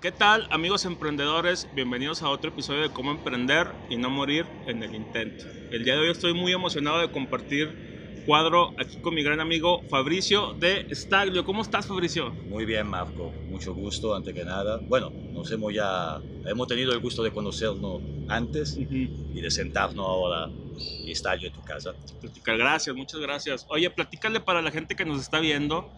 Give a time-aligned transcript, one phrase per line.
[0.00, 1.68] ¿Qué tal amigos emprendedores?
[1.74, 5.44] Bienvenidos a otro episodio de Cómo Emprender y no morir en el intento.
[5.72, 9.82] El día de hoy estoy muy emocionado de compartir cuadro aquí con mi gran amigo
[9.90, 11.44] Fabricio de Staglio.
[11.44, 12.30] ¿Cómo estás Fabricio?
[12.30, 14.78] Muy bien Marco, mucho gusto ante que nada.
[14.86, 20.48] Bueno, nos hemos ya, hemos tenido el gusto de conocernos antes y de sentarnos ahora
[20.78, 21.92] y Staglio en tu casa.
[22.20, 23.66] Platicar, gracias, muchas gracias.
[23.68, 25.90] Oye, platícale para la gente que nos está viendo,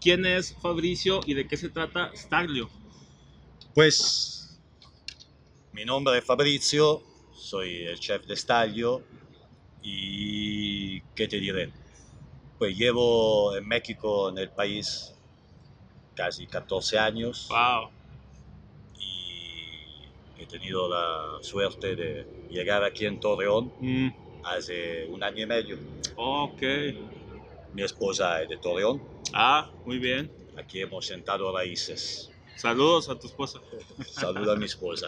[0.00, 2.70] ¿quién es Fabricio y de qué se trata Staglio?
[3.74, 4.60] Pues
[5.72, 7.02] mi nombre es Fabrizio,
[7.32, 9.02] soy el chef de Staglio
[9.82, 11.72] y ¿qué te diré?
[12.58, 15.14] Pues llevo en México, en el país,
[16.14, 17.90] casi 14 años Wow.
[18.98, 24.08] y he tenido la suerte de llegar aquí en Torreón Mm,
[24.42, 25.78] hace un año y medio.
[26.16, 26.62] ok.
[27.74, 29.00] Mi esposa es de Torreón,
[29.32, 30.32] Ah, muy bien.
[30.56, 32.27] aquí hemos sentado raíces.
[32.58, 33.60] Saludos a tu esposa.
[34.10, 35.06] Saludo a mi esposa.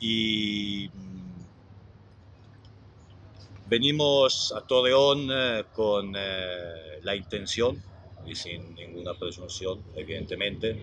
[0.00, 1.42] Y mm,
[3.68, 7.80] venimos a Torreón eh, con eh, la intención,
[8.26, 10.82] y sin ninguna presunción, evidentemente,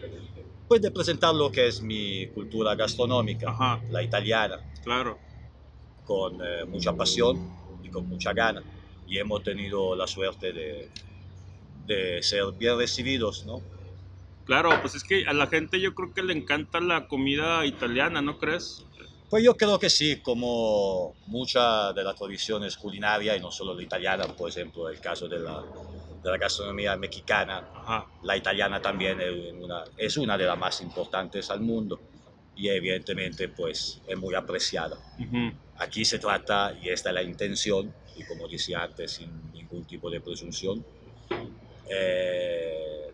[0.69, 5.19] pues de presentar lo que es mi cultura gastronómica, Ajá, la italiana, claro.
[6.05, 7.35] con eh, mucha pasión
[7.83, 8.63] y con mucha gana.
[9.07, 10.89] Y hemos tenido la suerte de,
[11.85, 13.61] de ser bien recibidos, ¿no?
[14.49, 18.21] Claro, pues es que a la gente yo creo que le encanta la comida italiana,
[18.21, 18.83] ¿no crees?
[19.29, 23.83] Pues yo creo que sí, como muchas de las tradiciones culinarias, y no solo la
[23.83, 25.69] italiana, por ejemplo, el caso de la,
[26.23, 30.81] de la gastronomía mexicana, Ajá, la italiana también es una, es una de las más
[30.81, 32.03] importantes al mundo
[32.55, 34.99] y evidentemente pues es muy apreciada.
[35.19, 39.85] ujú, Aquí se trata, y esta es la intención, y como decía antes, sin ningún
[39.87, 40.85] tipo de presunción,
[41.85, 43.13] eh,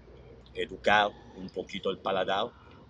[0.54, 2.48] educar un poquito el paladar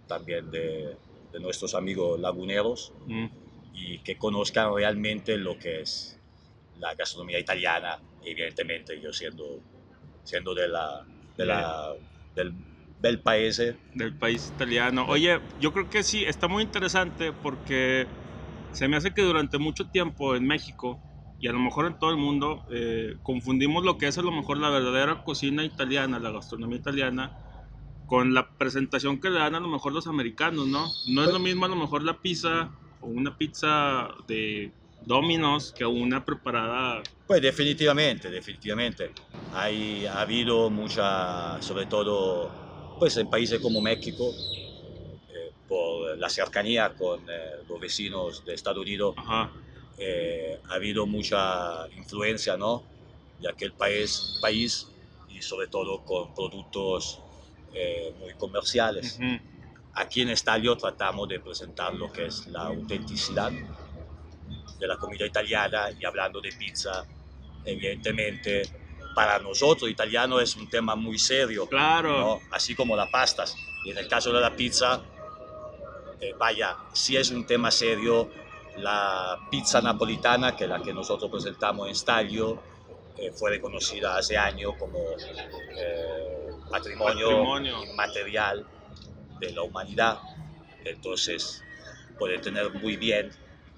[0.08, 0.96] también de,
[1.32, 3.26] de nuestros amigos laguneros mm,
[3.74, 6.18] y que conozcan realmente lo que es
[6.80, 9.60] la gastronomía italiana, evidentemente yo siendo,
[10.24, 11.06] siendo de la,
[11.38, 11.94] de la,
[12.36, 12.54] del,
[13.02, 13.60] del país.
[13.60, 15.06] eh, del país italiano.
[15.08, 18.08] Oye, yo creo que sí, está muy interesante porque
[18.74, 21.00] se me hace que durante mucho tiempo en México
[21.40, 24.32] y a lo mejor en todo el mundo eh, confundimos lo que es a lo
[24.32, 27.32] mejor la verdadera cocina italiana, la gastronomía italiana,
[28.06, 30.92] con la presentación que le dan a lo mejor los americanos, ¿no?
[31.08, 32.72] No es lo mismo a lo mejor la pizza
[33.02, 34.72] o una pizza de
[35.06, 37.02] Domino's que una preparada.
[37.28, 39.12] Pues definitivamente, definitivamente.
[39.54, 42.52] Hay, ha habido mucha, sobre todo
[43.00, 48.82] pues en países como México, eh, por la cercanía con eh, los vecinos de Estados
[48.82, 49.16] Unidos,
[49.98, 52.84] eh, ha habido mucha influencia, ¿no?
[53.40, 54.88] De aquel país, país
[55.28, 57.25] y sobre todo con productos
[57.76, 59.18] eh, muy comerciales.
[59.20, 59.40] ujú,
[59.98, 65.90] Aquí en Estadio tratamos de presentar lo que es la autenticidad de la comida italiana
[65.98, 67.06] y hablando de pizza,
[67.64, 68.64] evidentemente
[69.16, 72.20] para nosotros italianos es un tema muy serio, Claro.
[72.20, 72.40] ¿no?
[72.52, 73.56] así como las pastas.
[73.86, 75.02] Y en el caso de la pizza,
[76.20, 78.30] eh, vaya, si es un tema serio,
[78.78, 82.62] la pizza napolitana, que es la que nosotros presentamos en Staglio,
[83.18, 85.00] eh, fue reconocida hace años como
[85.78, 86.35] eh,
[86.70, 87.84] patrimonio, Patrimonio.
[87.86, 88.68] inmaterial
[89.40, 90.20] de la humanidad.
[90.84, 91.64] Entonces,
[92.18, 93.32] puede tener muy bien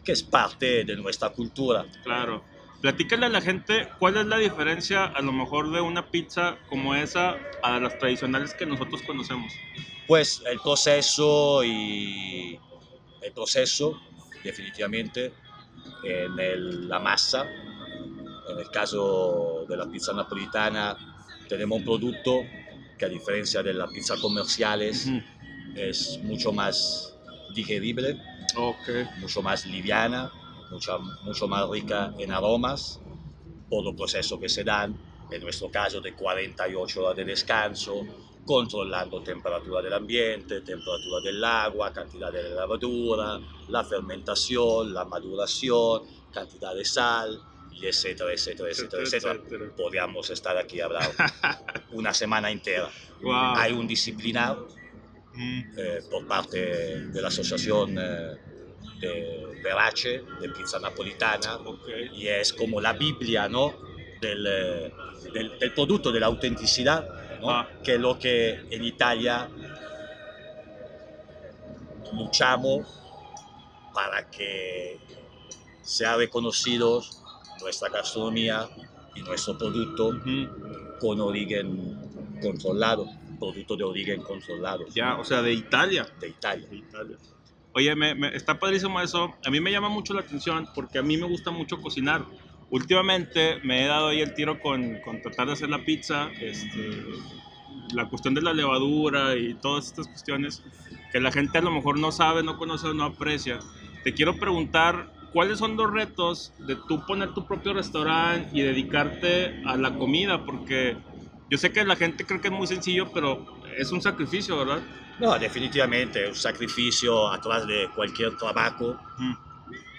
[0.04, 1.86] que es parte de nuestra cultura.
[2.04, 2.46] Claro.
[2.82, 6.94] Platícale a la gente cuál es la diferencia a lo mejor de una pizza como
[6.96, 9.60] esa a las tradicionales que nosotros conocemos.
[10.06, 12.60] Pues el proceso y
[13.22, 14.00] el proceso,
[14.44, 15.34] definitivamente,
[16.04, 17.50] en el- la masa.
[18.50, 20.96] En el caso de la pizza napolitana,
[21.50, 22.46] tenemos un producto
[22.98, 25.22] que a diferencia de las pizzas comerciales Ujú.
[25.76, 27.14] es mucho más
[27.54, 28.18] digerible,
[28.56, 28.90] Ok.
[29.20, 30.32] mucho más liviana,
[30.72, 33.00] mucho, mucho más rica en aromas,
[33.70, 34.98] por los procesos que se dan,
[35.30, 38.06] en nuestro caso de 48 horas de descanso,
[38.46, 46.74] controlando temperatura del ambiente, temperatura del agua, cantidad de levadura, la fermentación, la maduración, cantidad
[46.74, 47.38] de sal,
[47.80, 49.40] y etcétera, etcétera, etcétera, Etcétera.
[49.76, 51.12] Podríamos estar aquí hablando
[51.92, 52.90] una semana entera.
[53.22, 53.56] Wow.
[53.56, 54.68] Hay un disciplinado
[55.38, 58.38] Mm, eh, por parte de la Asociación eh,
[59.00, 61.88] de Verace, de pizza napolitana, ok.
[62.14, 63.76] y es como la Biblia ¿no?
[64.20, 64.94] del, eh,
[65.32, 67.08] del, del producto, de la autenticidad,
[67.40, 67.52] ¿no?
[67.52, 67.70] Ah.
[67.84, 69.48] que es lo que en Italia
[72.14, 72.88] luchamos
[73.94, 74.98] para que
[75.84, 77.04] sea reconocido
[77.62, 78.68] nuestra gastronomía
[79.16, 80.20] y nuestro producto
[81.00, 81.98] con origen
[82.42, 83.08] controlado.
[83.40, 84.86] producto de origen controlado.
[84.96, 86.08] Ya, o sea, de Italia.
[86.20, 86.68] De Italia.
[86.68, 87.18] De Italia.
[87.74, 89.36] Oye, me, me- está padrísimo eso.
[89.46, 92.26] A mí me llama mucho la atención porque a mí me gusta mucho cocinar.
[92.72, 97.04] Últimamente me he dado ahí el tiro con, con tratar de hacer la pizza, este,
[97.94, 100.64] la cuestión de la levadura y todas estas cuestiones
[101.12, 103.60] que la gente a lo mejor no sabe, no conoce o no aprecia.
[104.04, 109.62] Te quiero preguntar, ¿cuáles son los retos de tú poner tu propio restaurante y dedicarte
[109.68, 110.44] a la comida?
[110.44, 110.98] Porque
[111.48, 113.46] yo sé que la gente cree que es muy sencillo, pero
[113.78, 114.82] es un sacrificio, ¿verdad?
[115.20, 119.34] No, definitivamente, un sacrificio atrás de cualquier trabajo Mm.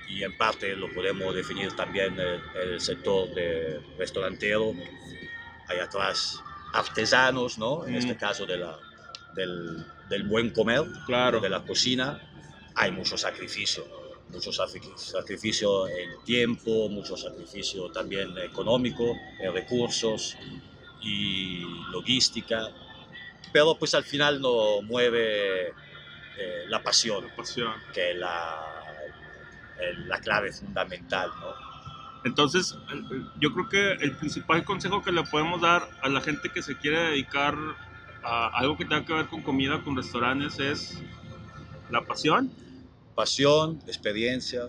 [0.08, 2.40] y en parte lo podemos definir también el,
[2.72, 4.72] el sector de restaurantero.
[5.68, 6.42] Hay atrás
[6.74, 7.86] artesanos, ¿no?
[7.86, 7.98] En Mm.
[7.98, 8.76] este caso de la,
[9.36, 11.38] del, del buen comer, Claro.
[11.38, 12.20] de la cocina.
[12.74, 13.84] Hay mucho sacrificio,
[14.30, 19.04] mucho sacri- sacrificio en tiempo, mucho sacrificio también económico,
[19.40, 20.36] en recursos
[21.02, 22.68] y logística.
[23.52, 27.72] Pero pues al final no mueve eh, la pasión Pasión.
[27.94, 28.56] que es la,
[30.06, 31.68] la clave fundamental, ¿no?
[32.24, 32.76] Entonces,
[33.40, 36.76] yo creo que el principal consejo que le podemos dar a la gente que se
[36.76, 37.56] quiere dedicar
[38.24, 41.02] a algo que tenga que ver con comida, con restaurantes, es
[41.90, 42.50] la pasión.
[43.18, 44.68] Pasión, experiencia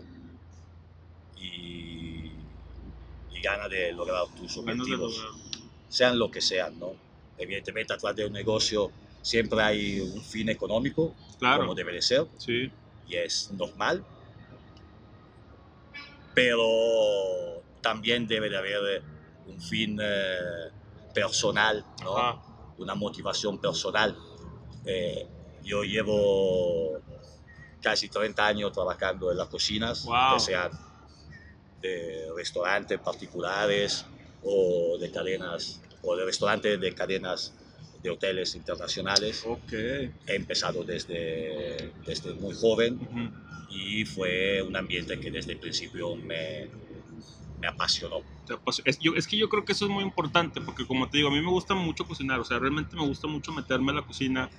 [1.37, 2.33] y,
[3.29, 5.23] y gana de lograr tus ganas objetivos,
[5.87, 6.93] sean lo que sean, ¿no?
[7.37, 8.91] Evidentemente, atrás de un negocio
[9.21, 12.71] siempre hay un fin económico, Claro, como debe de ser, sí,
[13.07, 14.03] y es normal,
[16.33, 16.65] pero
[17.81, 19.03] también debe de haber
[19.45, 20.71] un fin eh,
[21.13, 22.17] personal, ¿no?
[22.17, 22.41] Ajá.
[22.79, 24.17] una motivación personal.
[24.85, 25.27] Eh,
[25.63, 26.99] yo llevo
[27.81, 30.33] casi 30 años trabajando en las cocinas, Wow.
[30.33, 30.71] ya sean
[31.81, 34.05] de restaurantes particulares
[34.41, 37.53] o de cadenas, o de restaurantes de cadenas
[38.01, 39.43] de hoteles internacionales.
[39.45, 39.71] ok.
[39.73, 43.29] He empezado desde, desde muy joven Ujú.
[43.69, 46.69] y fue un ambiente que desde el principio me,
[47.59, 48.23] me apasionó.
[48.85, 51.29] Es, yo- es que yo creo que eso es muy importante, porque como te digo,
[51.29, 54.01] a mí me gusta mucho cocinar, o sea, realmente me gusta mucho meterme a la
[54.01, 54.49] cocina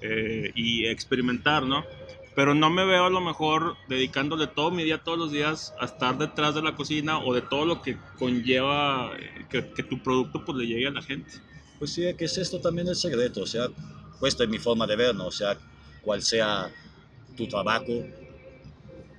[0.00, 1.84] eh, y experimentar, ¿no?
[2.34, 5.84] Pero no me veo a lo mejor dedicándole todo mi día, todos los días, a
[5.84, 10.02] estar detrás de la cocina o de todo lo que conlleva eh, que, que tu
[10.02, 11.30] producto pues le llegue a la gente.
[11.78, 13.68] Pues sí, que es esto también el secreto, o sea,
[14.22, 15.26] esta es mi forma de ver, ¿no?
[15.26, 15.56] O sea,
[16.02, 16.72] cual sea
[17.36, 18.04] tu trabajo,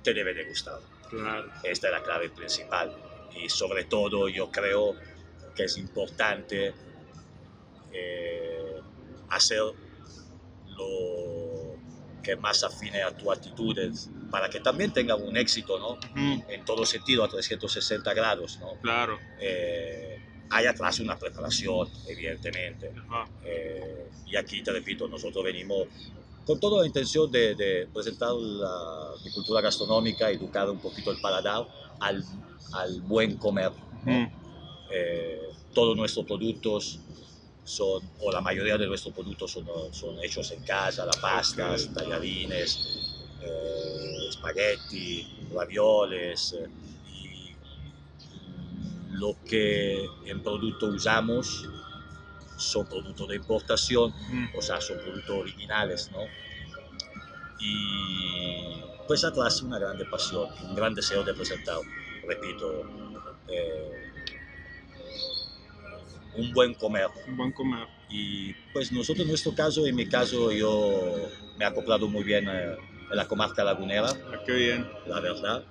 [0.02, 0.80] te debe de gustar.
[1.10, 1.50] Claro.
[1.62, 2.96] Esta es la clave principal.
[3.36, 4.94] Y sobre todo yo creo
[5.54, 6.74] que es importante
[7.92, 8.80] eh,
[9.28, 9.62] hacer
[10.76, 11.35] lo
[12.26, 15.90] que más afine a tus actitudes para que también tenga un éxito, ¿no?
[15.90, 18.74] Ujú, En todo sentido, a 360 grados, ¿no?
[18.82, 19.20] Claro.
[19.38, 20.18] Eh,
[20.50, 22.92] hay atrás una preparación, evidentemente.
[23.08, 23.30] Ajá.
[23.44, 25.86] Eh, y aquí, te repito, nosotros venimos
[26.44, 31.20] con toda la intención de, de presentar la, mi cultura gastronómica, educar un poquito el
[31.20, 31.64] paladar
[32.00, 32.24] al,
[32.72, 33.70] al buen comer.
[34.04, 34.12] ¿no?
[34.24, 34.30] Ujú.
[34.90, 35.42] Eh,
[35.72, 36.98] todos nuestros productos
[37.66, 42.78] son, o la mayoría de nuestros productos son, son hechos en casa, las pastas, tallarines,
[43.42, 46.70] eh, espagueti, ravioles, eh,
[47.12, 47.56] y
[49.10, 51.68] lo que en producto usamos
[52.56, 54.58] son productos de importación, Ujú.
[54.58, 56.20] o sea, son productos originales, ¿no?
[57.58, 61.78] Y pues atrás una grande pasión, un gran deseo de presentar,
[62.28, 62.84] repito,
[63.48, 64.05] eh,
[66.36, 67.06] un buen comer.
[67.28, 67.86] Un buen comer.
[68.08, 71.28] Y pues nosotros en nuestro caso, en mi caso, yo
[71.58, 72.76] me he acoplado muy bien eh,
[73.10, 74.88] en la comarca lagunera, Ah, qué bien.
[75.06, 75.64] la verdad.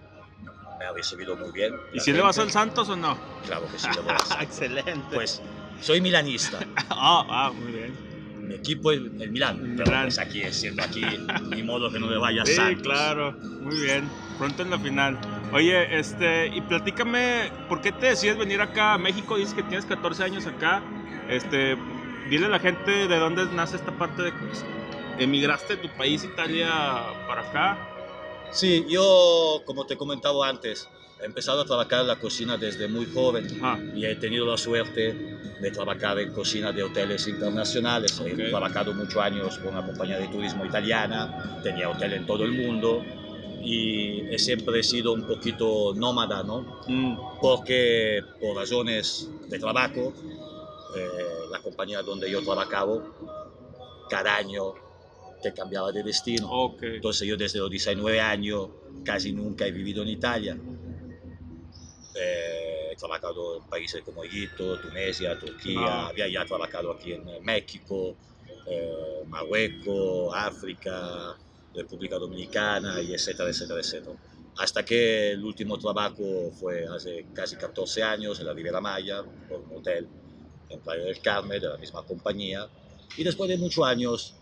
[0.80, 1.74] Me ha recibido muy bien.
[1.94, 2.54] ¿Y si le vas al gente.
[2.54, 3.18] Santos o no?
[3.46, 4.38] Claro que sí, le voy Santos.
[4.42, 5.02] Excelente.
[5.16, 5.42] Pues
[5.82, 6.60] soy milanista.
[6.90, 8.16] Ah, ah, muy bien.
[8.42, 9.56] Mi equipo es el Milán.
[9.58, 10.04] El Pero Milán.
[10.04, 11.02] pues aquí, siendo aquí,
[11.50, 12.84] ni modo que no me vaya a Sí, Santos.
[12.84, 13.32] claro,
[13.62, 14.08] muy bien.
[14.38, 15.18] Pronto en la final.
[15.56, 19.38] Oye, este, y platícame, ¿por qué te decides venir acá a México?
[19.38, 20.84] Dices que tienes 14 años acá.
[21.30, 21.78] Este,
[22.30, 26.26] dile a la gente de dónde nace esta parte de que emigraste de tu país,
[26.26, 26.70] Italia,
[27.26, 27.78] para acá.
[28.52, 30.90] Sí, yo, como te he comentado antes,
[31.22, 33.48] he empezado a trabajar en la cocina desde muy joven.
[33.64, 38.20] Ajá, y he tenido la suerte de trabajar en cocina de hoteles internacionales.
[38.20, 38.28] Ok.
[38.28, 42.52] He trabajado muchos años con una compañía de turismo italiana, tenía hotel en todo el
[42.52, 43.06] mundo
[43.66, 46.62] y he siempre sido un poquito nómada, ¿no?
[46.88, 50.14] Mm, Porque por razones de trabajo,
[50.96, 51.08] eh,
[51.52, 53.02] la compañía donde yo trabajaba,
[54.10, 54.74] cada año
[55.42, 56.48] te cambiaba de destino.
[56.50, 56.84] ok.
[56.84, 58.70] Entonces yo desde los 19 años
[59.04, 60.58] casi nunca he vivido en Italia.
[62.16, 66.08] Eh, he trabajado en países como Egipto, Tunisia, Turquía, Ah.
[66.08, 68.16] había ya trabajado aquí en México
[68.68, 71.36] eh, Marruecos, África,
[71.76, 74.16] República Dominicana, y etcétera, etcétera, etcétera.
[74.58, 79.62] Hasta que el último trabajo fue hace casi 14 años en la Riviera Maya, por
[79.62, 80.08] un hotel
[80.70, 82.68] en Playa del Carmen, de la misma compañía.
[83.18, 84.36] Y después de muchos años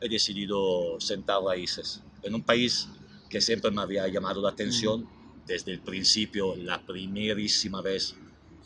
[0.00, 2.88] he decidido sentar raíces en un país
[3.28, 5.08] que siempre me había llamado la atención
[5.46, 8.14] desde el principio, la primerísima vez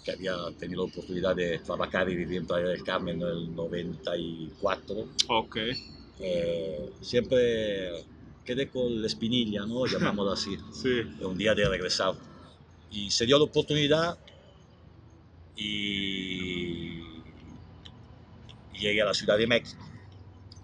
[0.05, 3.55] que había tenido la oportunidad de trabajar y vivir en Playa del Carmen en el
[3.55, 5.09] 94.
[5.29, 5.57] Ok.
[6.21, 8.05] Eh, siempre
[8.45, 9.87] quedé con la espinilla, ¿no?
[9.93, 10.57] Llamámoslo así.
[10.73, 11.03] Sí.
[11.21, 12.15] Un día de regresar.
[12.91, 14.19] Y se dio la oportunidad
[15.57, 17.01] y
[18.73, 19.83] llegué a la Ciudad de México,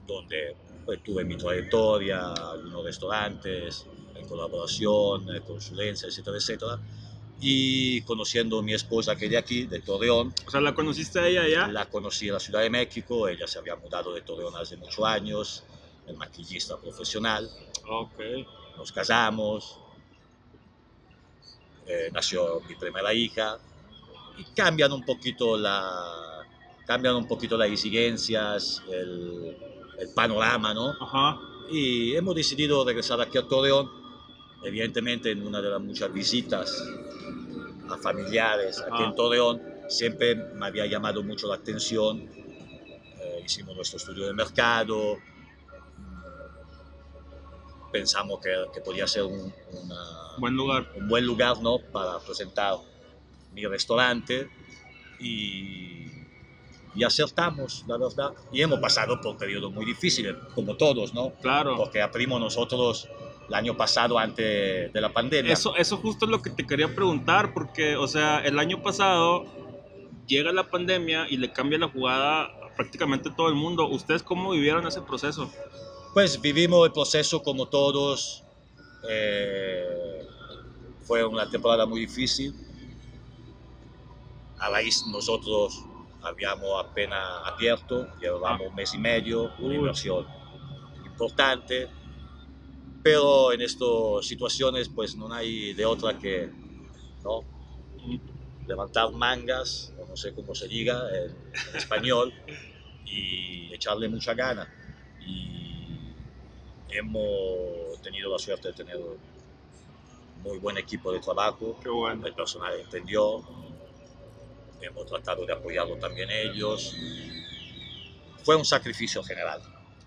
[0.07, 6.79] donde pues, tuve mi trayectoria, algunos restaurantes, en colaboración, eh, consulencia, etcétera, etcétera.
[7.41, 10.35] Y conociendo a mi esposa que es de aquí, de Torreón.
[10.47, 11.69] O sea, ¿la conociste a ella ya?
[11.69, 15.05] La conocí en la Ciudad de México, ella se había mudado de Torreón hace muchos
[15.05, 15.65] años,
[16.07, 17.49] el maquillista profesional.
[17.89, 18.21] Ok.
[18.77, 19.79] Nos casamos,
[21.87, 23.59] eh, nació mi primera hija
[24.39, 26.47] y cambian un poquito la
[26.87, 29.57] cambian un poquito las exigencias, el,
[29.99, 30.95] el panorama, ¿no?
[31.01, 31.41] Ajá.
[31.71, 33.91] Y hemos decidido regresar aquí a Torreón,
[34.63, 36.83] evidentemente en una de las muchas visitas
[37.89, 39.05] a familiares aquí Ajá.
[39.07, 42.21] en Torreón, siempre me había llamado mucho la atención,
[43.21, 45.17] eh, hicimos nuestro estudio de mercado,
[45.99, 50.93] mm, pensamos que, que podía ser un, una- Buen lugar.
[50.97, 51.79] un buen lugar ¿no?
[51.93, 52.77] para presentar
[53.53, 54.49] mi restaurante
[55.19, 56.07] y,
[56.95, 58.31] y acertamos, la verdad.
[58.53, 61.33] Y hemos pasado por periodos muy difíciles, como todos, ¿no?
[61.43, 61.77] Claro.
[61.77, 63.09] Porque abrimos nosotros
[63.51, 65.53] el año pasado antes de la pandemia.
[65.53, 69.45] Eso, eso justo es lo que te quería preguntar, porque, o sea, el año pasado
[70.29, 73.89] llega la pandemia y le cambia la jugada a prácticamente todo el mundo.
[73.89, 75.51] ¿Ustedes cómo vivieron ese proceso?
[76.15, 78.45] Pues vivimos el proceso como todos.
[79.09, 80.27] eh,
[81.03, 82.55] fue una temporada muy difícil.
[84.61, 85.85] A raíz nosotros
[86.23, 90.25] habíamos apenas abierto, llevábamos un mes y medio, una inversión
[91.05, 91.89] importante.
[93.03, 96.51] Pero en estas situaciones pues no hay de otra que
[97.25, 97.45] ¿no?
[98.67, 101.31] levantar mangas, o no sé cómo se diga en,
[101.71, 102.33] en español,
[103.05, 104.73] y echarle mucha gana.
[105.21, 106.15] Y
[106.91, 109.19] hemos tenido la suerte de tener un
[110.43, 112.27] muy buen equipo de trabajo, bueno.
[112.27, 113.43] el personal entendió,
[114.81, 116.95] hemos tratado de apoyarlo también ellos.
[118.45, 119.61] Fue un sacrificio general.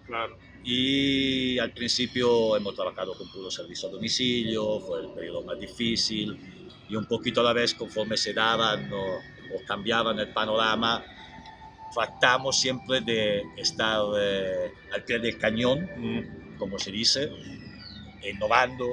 [0.07, 0.37] Claro.
[0.63, 6.37] Y al principio hemos trabajado con puro servicio a domicilio, fue el periodo más difícil
[6.89, 9.17] y un poquito a la vez conforme se daban o,
[9.55, 11.03] o cambiaban el panorama,
[11.93, 17.29] tratamos siempre de estar eh, al pie del cañón, Mm, como se dice,
[18.23, 18.87] innovando,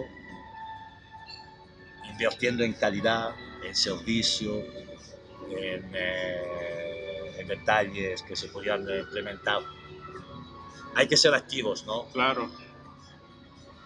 [2.11, 3.31] invirtiendo en calidad,
[3.65, 4.65] en servicio,
[5.51, 9.63] en, eh, en detalles que se podían implementar.
[10.95, 12.07] Hay que ser activos, ¿no?
[12.13, 12.51] claro.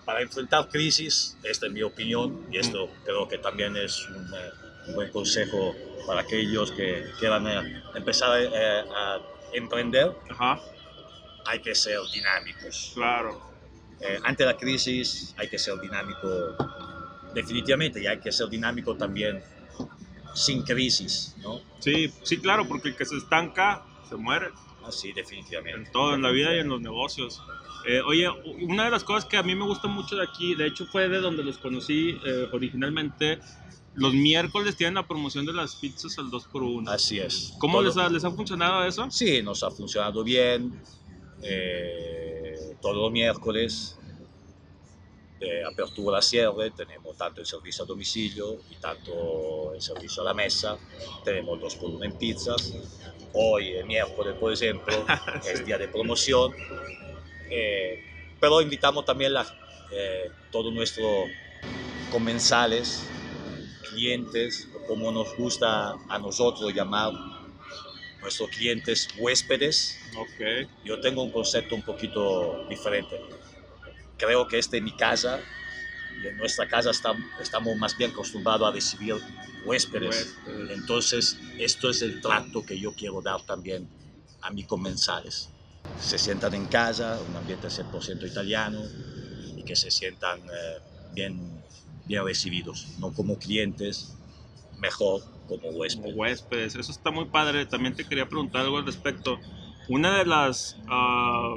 [0.05, 4.51] Para enfrentar crisis, esta es mi opinión, y esto creo que también es un, eh,
[4.89, 5.75] un buen consejo
[6.07, 9.19] para aquellos que quieran eh, empezar eh, a
[9.53, 10.61] emprender, Ajá.
[11.47, 12.93] hay que ser dinámicos.
[12.95, 13.41] Claro.
[14.01, 16.29] Eh, ante la crisis hay que ser dinámico
[17.33, 19.43] definitivamente y hay que ser dinámico también
[20.35, 21.61] sin crisis, ¿no?
[21.79, 24.51] Sí, sí, claro, porque el que se estanca se muere.
[24.87, 25.79] Así, definitivamente.
[25.79, 27.43] En todo, en la vida y en los negocios.
[27.87, 28.29] Eh, oye,
[28.63, 31.09] una de las cosas que a mí me gusta mucho de aquí, de hecho fue
[31.09, 33.39] de donde los conocí eh, originalmente,
[33.95, 36.89] los miércoles tienen la promoción de las pizzas al 2x1.
[36.89, 37.55] Así es.
[37.59, 39.09] ¿Cómo les ha, les ha funcionado eso?
[39.11, 40.81] Sí, nos ha funcionado bien.
[41.43, 43.99] Eh, todos los miércoles
[45.39, 50.27] de apertura a cierre tenemos tanto el servicio a domicilio y tanto el servicio a
[50.27, 50.77] la mesa.
[51.25, 52.75] Tenemos dos por uno en pizzas.
[53.35, 55.05] Hoy, el miércoles, por ejemplo,
[55.45, 56.55] es día de promoción.
[57.51, 58.03] Eh,
[58.41, 59.47] pero invitamos también a
[60.51, 61.29] todos nuestros
[62.11, 63.07] comensales,
[63.91, 67.13] clientes, como nos gusta a nosotros llamar
[68.21, 69.99] nuestros clientes huéspedes.
[70.17, 70.69] Ok.
[70.85, 73.21] Yo tengo un concepto un poquito diferente.
[74.17, 75.41] Creo que esta es mi casa
[76.23, 79.15] en nuestra casa está- estamos más bien acostumbrados a recibir
[79.65, 80.37] huéspedes.
[80.45, 80.71] Huéspedes.
[80.79, 83.89] Entonces, esto es el trato que yo quiero dar también
[84.43, 85.51] a mis comensales.
[85.97, 88.83] Se sientan en casa, un ambiente 100% italiano
[89.57, 90.81] y que se sientan eh,
[91.13, 91.63] bien,
[92.05, 94.13] bien recibidos, no como clientes,
[94.79, 96.15] mejor como Como huéspedes.
[96.17, 96.75] huéspedes.
[96.75, 97.65] Eso está muy padre.
[97.67, 99.39] También te quería preguntar algo al respecto.
[99.89, 101.57] una de las ah,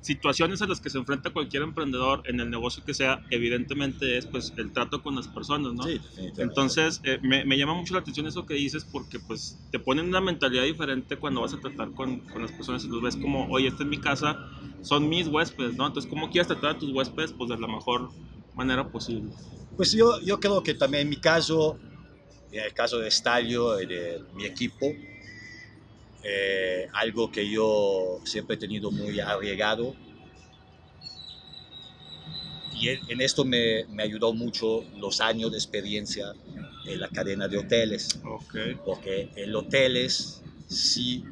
[0.00, 4.26] situaciones a las que se enfrenta cualquier emprendedor en el negocio que sea, evidentemente es
[4.26, 5.84] pues el trato con las personas, ¿no?
[5.84, 6.00] Sí.
[6.36, 10.06] Entonces, eh, me, me llama mucho la atención eso que dices porque pues te ponen
[10.06, 13.46] una mentalidad diferente cuando vas a tratar con, con las personas y los ves como,
[13.48, 14.38] oye, esta es mi casa,
[14.80, 15.86] son mis huéspedes, ¿no?
[15.86, 17.32] Entonces, ¿cómo quieres tratar a tus huéspedes?
[17.32, 18.14] Pues de la mejor
[18.54, 19.34] manera posible.
[19.76, 21.80] Pues yo, yo creo que también en mi caso,
[22.50, 24.86] en el caso de Stalio y de mi equipo,
[26.22, 29.94] eh, algo que yo siempre he tenido muy arriesgado
[32.80, 36.32] y en esto me, me ayudó mucho los años de experiencia
[36.86, 38.54] en la cadena de hoteles, Ok.
[38.84, 41.24] porque en hoteles sí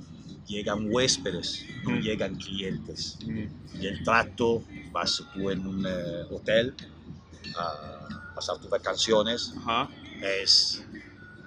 [0.46, 2.00] llegan huéspedes, no Mm.
[2.02, 3.18] llegan clientes.
[3.24, 3.46] Mm,
[3.80, 6.74] Y el trato, vas tú en un eh, hotel
[7.54, 9.90] a pasar tus vacaciones, Ajá.
[10.22, 10.82] es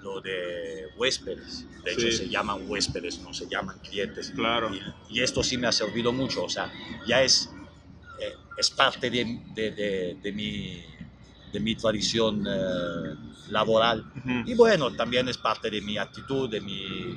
[0.02, 1.66] lo de huéspedes.
[1.84, 2.12] De hecho, Sí.
[2.12, 4.32] se llaman huéspedes, no se llaman clientes.
[4.34, 4.70] Claro.
[5.08, 6.44] Y, y esto sí me ha servido mucho.
[6.44, 6.72] O sea,
[7.06, 7.50] ya es,
[8.18, 10.82] eh, es parte de, de, de- de mi,
[11.52, 13.14] de mi tradición eh,
[13.48, 14.04] laboral.
[14.16, 14.30] Ujú.
[14.50, 17.16] Y bueno, también es parte de mi actitud, de mi...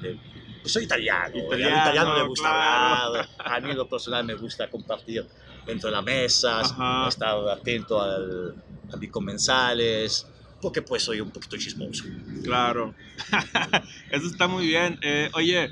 [0.62, 3.06] pues soy italiano, al Italiano, italiano le gusta claro.
[3.18, 5.28] hablar, a mí lo personal me gusta compartir
[5.66, 7.08] dentro de la mesa, Ajá.
[7.10, 8.56] estar atento al,
[8.92, 10.26] a mis comensales,
[10.64, 12.06] porque pues soy un poquito chismoso.
[12.42, 12.96] Claro.
[14.10, 14.98] Eso está muy bien.
[15.02, 15.70] Eh, oye,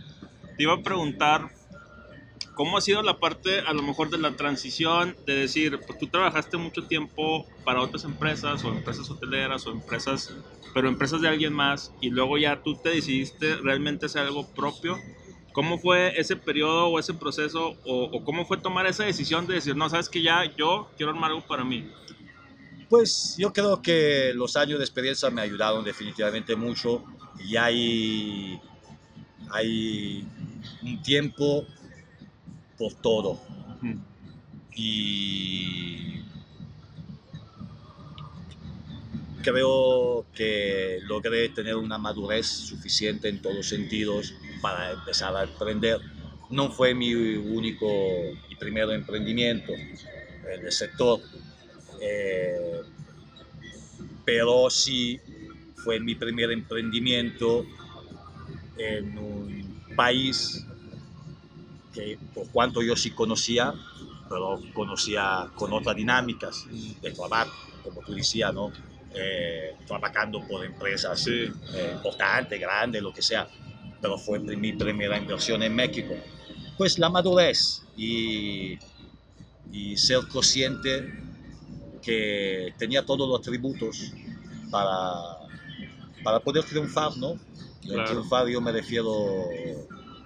[0.58, 1.50] te iba a preguntar,
[2.56, 6.10] ¿cómo ha sido la parte a lo mejor de la transición de decir, pues tú
[6.10, 10.36] trabajaste mucho tiempo para otras empresas o empresas hoteleras o empresas,
[10.74, 14.98] pero empresas de alguien más y luego ya tú te decidiste realmente hacer algo propio?
[15.54, 19.54] ¿Cómo fue ese periodo o ese proceso o, o cómo fue tomar esa decisión de
[19.54, 21.90] decir, no, sabes que ya yo quiero armar algo para mí?
[22.92, 27.06] Pues yo creo que los años de experiencia me ayudaron definitivamente mucho
[27.40, 28.60] y hay,
[29.50, 30.28] hay
[30.84, 31.66] un tiempo
[32.78, 33.40] por todo.
[34.76, 36.20] Y
[39.42, 46.02] creo que logré tener una madurez suficiente en todos sentidos para empezar a emprender.
[46.50, 47.88] No fue mi único
[48.50, 51.22] y primero emprendimiento en el sector,
[52.02, 52.82] eh,
[54.26, 55.20] pero sí
[55.76, 57.66] fue mi primer emprendimiento
[58.78, 60.66] en un país
[61.94, 63.74] que por cuanto yo sí conocía,
[64.30, 66.66] pero conocía con otras dinámicas
[67.02, 67.52] de trabajo,
[67.84, 68.72] como tú decías, ¿no?
[69.14, 71.52] Eh, trabajando por empresas Sí.
[71.74, 73.46] eh, importantes, grandes, lo que sea,
[74.02, 76.14] pero fue mi primera inversión en México.
[76.78, 78.80] Pues la madurez y,
[79.74, 81.12] y ser consciente
[82.02, 84.14] que tenía todos los atributos
[84.70, 85.14] para,
[86.24, 87.34] para poder triunfar, ¿no?
[87.84, 88.10] Y en Claro.
[88.10, 89.12] triunfar yo me refiero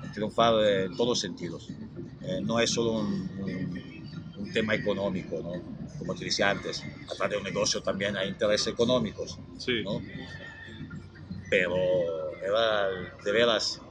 [0.03, 1.67] a triunfar en todos sentidos.
[2.21, 4.05] Eh, no es solo un, un-
[4.37, 5.75] un tema económico, ¿no?
[5.97, 9.81] Como te decía antes, atrás de un negocio también hay intereses económicos, Sí.
[9.83, 10.01] ¿no?
[11.49, 11.75] Pero
[12.43, 12.89] era
[13.23, 13.81] de veras,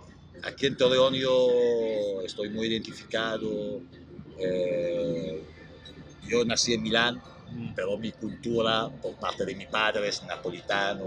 [0.43, 3.81] aquí en Torreón yo estoy muy identificado.
[4.39, 5.43] eh,
[6.29, 7.23] yo nací en Milán,
[7.75, 11.07] pero mi cultura por parte de mi padre es napolitano,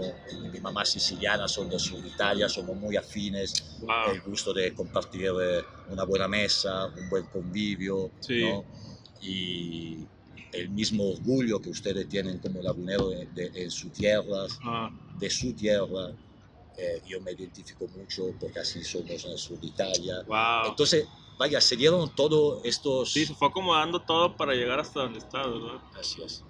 [0.52, 4.14] mi mamá siciliana, son del sur de Italia, somos muy afines, Wow.
[4.14, 8.40] el gusto de compartir eh, una buena mesa, un buen convivio, Sí.
[8.42, 8.64] ¿no?
[9.20, 10.06] y
[10.52, 15.28] el mismo orgullo que ustedes tienen como lagunero de- de- en su tierra, Ah, de
[15.30, 16.12] su tierra,
[16.76, 20.22] eh, yo me identifico mucho porque así somos en el sur de Italia.
[20.26, 20.70] wow.
[20.70, 23.12] Entonces, vaya, se dieron todos estos...
[23.12, 25.80] Sí, se fue acomodando todo para llegar hasta donde está, ¿verdad?
[25.98, 26.44] Así es.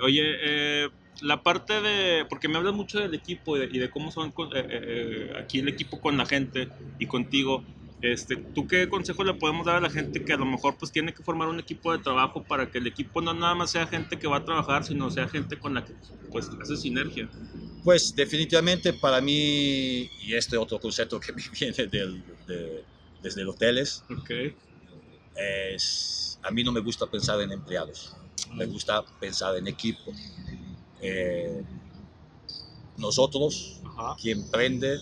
[0.00, 0.88] Oye, eh,
[1.22, 4.30] la parte de, porque me hablas mucho del equipo y de, y de cómo son
[4.32, 7.64] con- eh, eh, eh, aquí el equipo con la gente y contigo.
[8.00, 10.92] Este, ¿Tú qué consejo le podemos dar a la gente que a lo mejor pues
[10.92, 13.88] tiene que formar un equipo de trabajo para que el equipo no nada más sea
[13.88, 15.94] gente que va a trabajar, sino sea gente con la que
[16.30, 17.28] pues hace sinergia?
[17.82, 22.84] Pues definitivamente para mí, y este otro concepto que me viene del, de-
[23.22, 24.04] desde los hoteles,
[25.34, 28.14] es, a mí no me gusta pensar en empleados,
[28.54, 30.12] me gusta pensar en equipo.
[31.00, 31.64] Eh,
[32.96, 34.16] nosotros, Ajá.
[34.20, 34.98] quien emprende,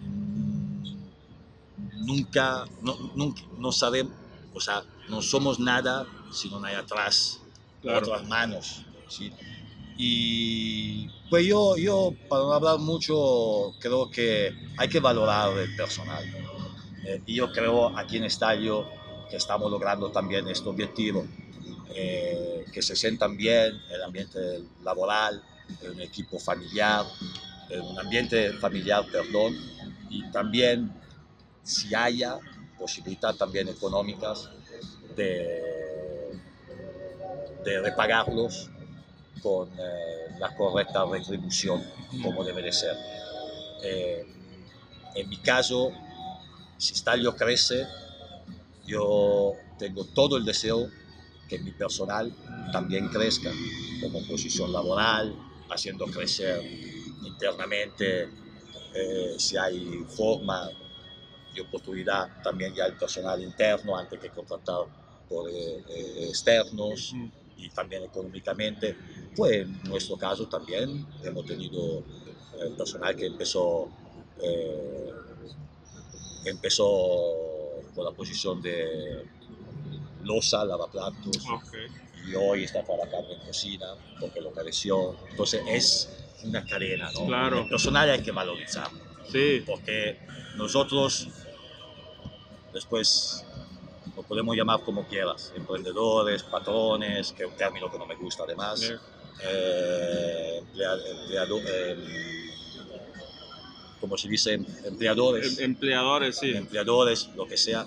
[0.00, 4.12] mm, nunca, no, nunca, no sabemos,
[4.54, 7.40] o sea, no somos nada si no hay atrás
[7.82, 8.06] Claro.
[8.06, 8.82] otras manos.
[9.08, 9.32] ¿sí?
[9.98, 16.24] Y pues yo, yo, para no hablar mucho, creo que hay que valorar el personal.
[17.04, 18.86] Eh, y yo creo aquí en Estadio
[19.30, 21.26] que estamos logrando también este objetivo,
[21.94, 24.38] eh, que se sientan bien el ambiente
[24.82, 25.42] laboral,
[25.90, 27.04] un equipo familiar,
[27.70, 29.56] un ambiente familiar, perdón,
[30.08, 30.92] y también
[31.62, 32.38] si haya
[32.78, 34.48] posibilidad también económicas
[35.16, 36.38] de,
[37.64, 38.70] de repagarlos
[39.42, 41.82] con eh, la correcta retribución,
[42.22, 42.96] como debe de ser.
[43.82, 44.26] Eh,
[45.14, 45.92] en mi caso,
[46.78, 47.86] si Stalio crece,
[48.86, 50.88] yo tengo todo el deseo
[51.48, 52.32] que mi personal
[52.72, 53.50] también crezca
[54.00, 55.34] como posición laboral,
[55.70, 56.62] haciendo crecer
[57.24, 58.28] internamente
[58.94, 60.70] eh, si hay forma
[61.54, 64.84] y oportunidad también ya el personal interno antes que contratar
[65.28, 67.14] por eh, eh, externos
[67.56, 68.96] y también económicamente.
[69.34, 72.02] Pues en nuestro caso también hemos tenido
[72.60, 73.88] el personal que empezó,
[76.44, 76.86] empezó
[77.94, 79.24] con la posición de
[80.24, 81.38] losa, lavaplatos.
[82.28, 83.86] Y hoy está trabajando en cocina
[84.18, 85.16] porque lo mereció.
[85.30, 86.08] Entonces es
[86.42, 87.26] una cadena, ¿no?
[87.26, 87.60] Claro.
[87.60, 88.98] El personal hay que valorizarlo.
[89.30, 89.62] Sí.
[89.64, 90.18] Porque
[90.56, 91.28] nosotros
[92.72, 93.45] después
[94.28, 98.92] podemos llamar como quieras, emprendedores, patrones, que es un término que no me gusta además,
[99.42, 102.50] eh, empleado, em,
[104.00, 105.58] como se dice, empleadores.
[105.58, 106.50] Em, empleadores, sí.
[106.50, 107.86] Empleadores, lo que sea.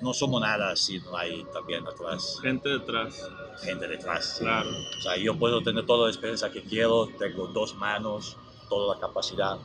[0.00, 2.38] No somos nada si no hay también atrás.
[2.42, 3.28] Gente detrás.
[3.62, 4.36] Gente detrás.
[4.40, 4.70] Claro.
[4.98, 8.36] O sea, yo puedo tener toda la experiencia que quiero, tengo dos manos,
[8.68, 9.58] toda la capacidad,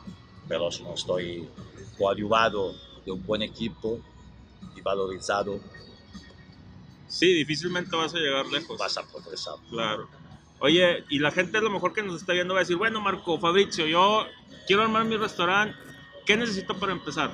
[0.46, 1.48] pero si no estoy
[1.96, 2.72] coadyuvado
[3.04, 3.98] de un buen equipo
[4.76, 5.58] y valorizado,
[7.08, 8.78] Sí, difícilmente vas a llegar lejos.
[8.78, 9.54] vas a progresar.
[9.70, 10.08] Claro.
[10.60, 13.00] Oye, y la gente a lo mejor que nos está viendo va a decir, bueno,
[13.00, 14.26] Marco, Fabricio, yo
[14.66, 15.76] quiero armar mi restaurante,
[16.26, 17.32] ¿qué necesito para empezar?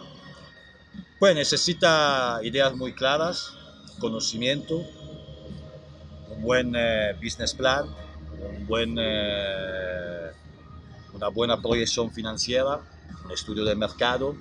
[1.18, 3.56] Pues necesita ideas muy claras,
[3.98, 4.84] conocimiento,
[6.28, 7.86] un buen eh, business plan,
[8.38, 10.30] un buen, eh,
[11.14, 12.80] una buena proyección financiera,
[13.24, 14.36] un estudio de mercado,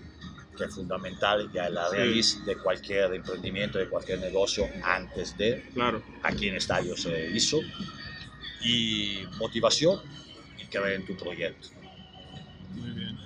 [0.56, 1.96] que es fundamental ya la Sí.
[1.98, 6.04] raíz de cualquier emprendimiento, de cualquier negocio antes de, Claro.
[6.24, 7.60] aquí en Estadio se hizo,
[8.62, 10.00] y motivación
[10.62, 11.68] y creer en tu proyecto.
[12.76, 13.18] Muy bien.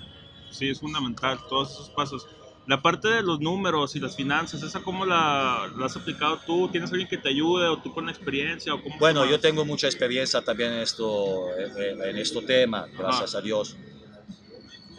[0.52, 2.26] Sí, es fundamental, todos esos pasos.
[2.66, 6.68] La parte de los números y las finanzas, ¿esa cómo la, la has aplicado tú?
[6.70, 8.74] ¿Tienes alguien que te ayude o tú con la experiencia?
[8.74, 13.36] O cómo Bueno, yo tengo mucha experiencia también en esto, en, en este tema, gracias
[13.36, 13.78] a Dios,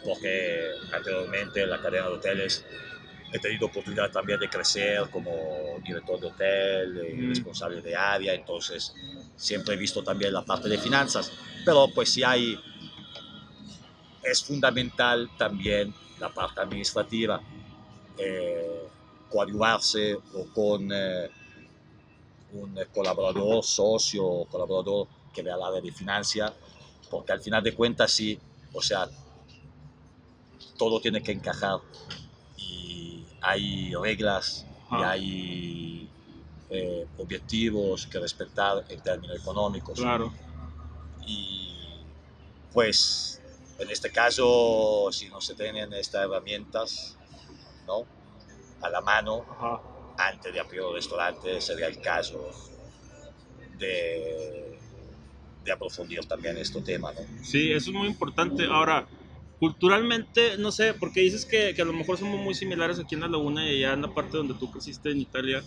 [0.03, 2.65] porque anteriormente en la cadena de hoteles
[3.31, 7.29] he tenido oportunidad también de crecer como director de hotel, y Mm.
[7.29, 8.93] responsable de área, entonces
[9.35, 11.31] siempre he visto también la parte de finanzas,
[11.63, 12.59] pero pues si hay,
[14.23, 17.41] es fundamental también la parte administrativa,
[18.17, 18.87] eh,
[19.29, 20.89] coadyuvarse o con...
[20.91, 21.29] eh,
[22.51, 26.51] un colaborador, socio o colaborador que vea la área de financia,
[27.07, 28.39] porque al final de cuentas sí,
[28.73, 29.07] o sea,
[30.79, 31.79] todo tiene que encajar
[32.57, 35.11] y hay reglas y Ajá.
[35.11, 36.09] hay
[36.69, 39.99] eh, objetivos que respetar en términos económicos.
[39.99, 40.33] Claro.
[41.27, 41.75] Y
[42.73, 43.41] pues
[43.77, 47.17] en este caso, si no se tienen estas herramientas,
[47.85, 48.05] ¿no?
[48.81, 49.81] A la mano, Ajá.
[50.17, 52.49] antes de abrir un restaurante sería el caso
[53.77, 54.79] de,
[55.63, 57.21] de aprofundir también este tema, ¿no?
[57.43, 58.65] Sí, eso es muy importante.
[58.65, 59.07] Ahora,
[59.59, 63.21] culturalmente, no sé, porque dices que, que a lo mejor somos muy similares aquí en
[63.21, 65.61] la laguna y allá en la parte donde tú creciste en Italia.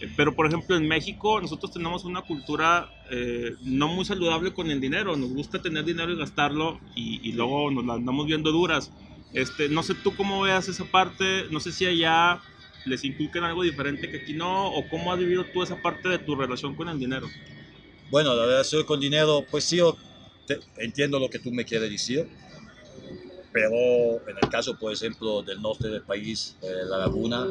[0.00, 4.70] Eh, Pero, por ejemplo, en México nosotros tenemos una cultura eh, no muy saludable con
[4.70, 5.16] el dinero.
[5.16, 8.90] Nos gusta tener dinero y gastarlo y, y luego nos la andamos viendo duras.
[9.32, 12.40] Este, no sé tú cómo veas esa parte, no sé si allá
[12.84, 16.18] les inculcan algo diferente que aquí no, o cómo has vivido tú esa parte de
[16.18, 17.28] tu relación con el dinero.
[18.10, 19.80] Bueno, la relación con dinero, pues sí,
[20.78, 22.28] entiendo lo que tú me quieres decir,
[23.56, 27.48] pero en el caso, por ejemplo, del norte del país, eh, La Laguna,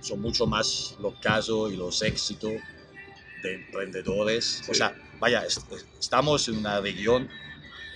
[0.00, 2.54] son mucho más los casos y los éxitos
[3.42, 4.62] de emprendedores.
[4.68, 4.78] O Sí.
[4.78, 7.28] sea, vaya, est- estamos en una región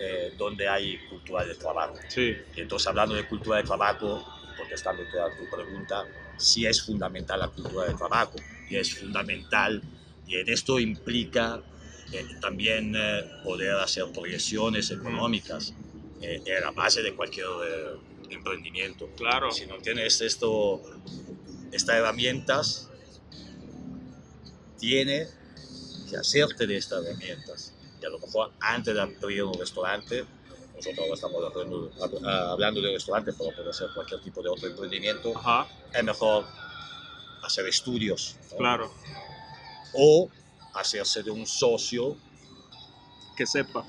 [0.02, 1.94] eh, donde hay cultura de trabajo.
[2.08, 4.24] Sí, Y entonces, hablando de cultura de trabajo,
[4.56, 8.36] contestando toda tu pregunta, sí es fundamental la cultura de trabajo
[8.68, 9.82] y es fundamental,
[10.26, 11.62] y en esto implica
[12.12, 15.74] eh, también eh, poder hacer proyecciones económicas
[16.22, 17.96] eh, en la base de cualquier eh,
[18.30, 19.08] emprendimiento.
[19.16, 19.50] claro.
[19.50, 20.80] Si no tienes esto,
[21.72, 22.88] estas herramientas,
[24.78, 25.26] tiene
[26.08, 27.74] que hacerte de estas herramientas.
[28.00, 30.24] Y a lo mejor antes de abrir un restaurante,
[30.74, 35.36] nosotros estamos hablando, hab- hablando de restaurante, pero puede ser cualquier tipo de otro emprendimiento,
[35.36, 36.46] Ajá, es mejor
[37.42, 38.36] hacer estudios.
[38.52, 38.56] ¿no?
[38.58, 38.90] claro.
[39.92, 40.28] O
[40.74, 42.16] hacerse de un socio
[43.36, 43.84] Que sepa.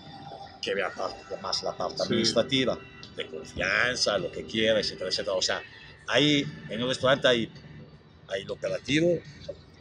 [0.62, 2.04] Que vea parte- más la parte Sí.
[2.04, 2.78] administrativa,
[3.16, 5.36] de confianza, lo que quiera, etcétera, etcétera.
[5.36, 5.62] O sea,
[6.08, 7.52] ahí en un restaurante hay,
[8.28, 9.20] hay lo operativo,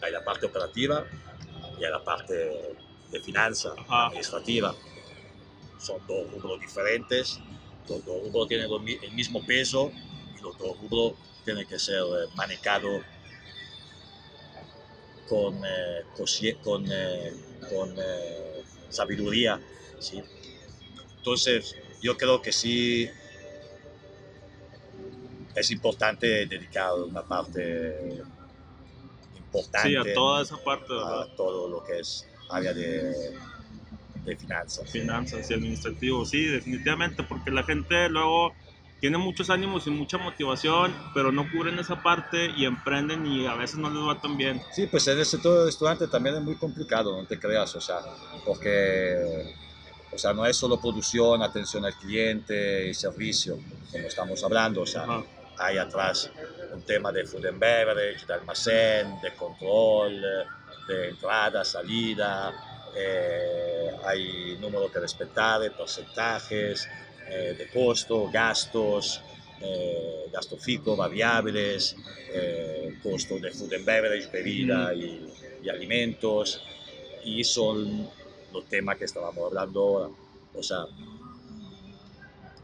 [0.00, 1.06] hay la parte operativa
[1.78, 2.34] y hay la parte
[3.12, 4.06] de finanza, Ajá.
[4.06, 4.74] administrativa.
[5.78, 7.38] Son dos rubros diferentes,
[7.88, 8.68] los dos rubros tienen
[9.02, 9.92] el mismo peso
[10.38, 11.14] y los dos rubros
[11.44, 13.02] tienen que ser eh, manejados
[15.28, 16.04] con, eh,
[16.62, 17.32] con, eh,
[17.70, 19.60] con eh, sabiduría.
[19.98, 20.22] ¿sí?
[21.20, 23.10] Entonces, yo creo que sí
[25.54, 28.22] es importante dedicar una parte
[29.36, 31.22] importante Sí, a toda esa parte, ¿verdad?
[31.22, 33.12] a todo lo que es área de,
[34.24, 34.90] de finanzas.
[34.90, 38.54] finanzas y administrativo, sí, definitivamente, porque la gente luego
[39.00, 43.54] tiene muchos ánimos y mucha motivación, pero no cubren esa parte y emprenden y a
[43.54, 44.60] veces no les va tan bien.
[44.72, 47.80] Sí, pues en el sector del restaurante también es muy complicado, no te creas, o
[47.80, 47.98] sea,
[48.44, 49.54] porque
[50.12, 53.58] o sea, no es solo producción, atención al cliente y servicio,
[53.92, 55.24] como estamos hablando, o sea, Ajá.
[55.58, 56.30] hay atrás
[56.72, 60.20] un tema de food and beverage, de almacén, de control,
[60.88, 62.52] de entrada, salida,
[62.96, 66.88] eh, hay número que respetar, porcentajes
[67.28, 69.22] eh, de costo, gastos,
[69.60, 71.94] eh, gasto fijo, variables,
[72.32, 75.28] eh, costo de food and beverage, bebida y,
[75.62, 76.62] y alimentos,
[77.24, 78.08] y son
[78.52, 80.14] los temas que estábamos hablando ahora.
[80.54, 80.84] O sea,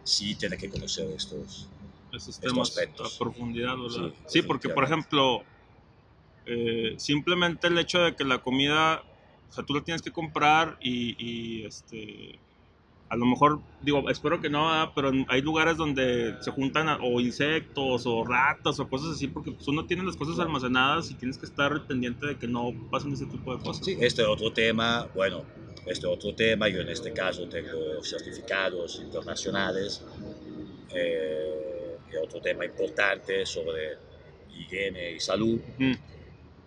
[0.04, 1.68] sí tiene que conocer estos,
[2.12, 3.14] Estos temas aspectos.
[3.14, 4.10] a profundidad, ¿verdad?
[4.26, 5.42] Sí, Sí, porque por ejemplo,
[6.46, 9.02] eh, simplemente el hecho de que la comida,
[9.48, 12.40] o sea, tú la tienes que comprar y, y, este,
[13.08, 14.92] a lo mejor, digo, espero que no, ¿verdad?
[14.94, 19.52] pero hay lugares donde se juntan a- o insectos o ratas o cosas así, porque
[19.52, 23.12] pues, uno tiene las cosas almacenadas y tienes que estar pendiente de que no pasen
[23.12, 23.84] ese tipo de cosas.
[23.84, 25.44] Sí, este otro tema, bueno,
[25.86, 30.02] este otro tema, yo en este caso tengo certificados internacionales,
[30.94, 33.96] eh, y otro tema importante sobre
[34.52, 35.60] higiene y salud,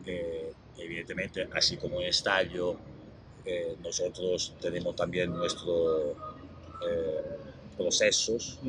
[0.06, 2.78] eh, evidentemente, así como en estadio,
[3.46, 6.16] eh, nosotros tenemos también nuestros
[6.88, 7.38] eh,
[7.78, 8.60] procesos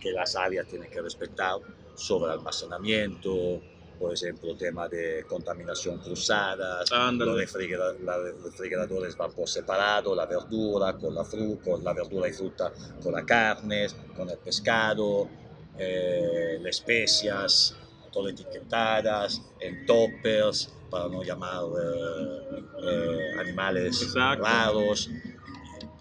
[0.00, 1.58] que las áreas tienen que respetar
[1.94, 3.60] sobre almacenamiento,
[3.98, 6.84] por ejemplo, tema de contaminación cruzada,
[7.26, 12.28] los refrigera- los refrigeradores van por separado, la verdura con la fruta, con la verdura
[12.28, 15.28] y fruta con la carne, con el pescado,
[15.76, 17.76] eh, las especias,
[18.12, 24.44] todo etiquetadas, en toppers, para no llamar eh, eh, animales Exacto.
[24.44, 25.10] raros,